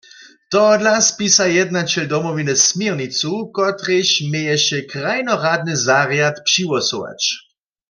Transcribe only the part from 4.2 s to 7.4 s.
měješe krajnoradny zarjad přihłosować.